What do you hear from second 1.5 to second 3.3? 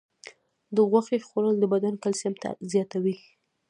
د بدن کلسیم زیاتوي.